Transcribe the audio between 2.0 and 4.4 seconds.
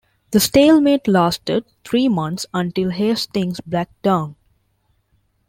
months until Hastings backed down.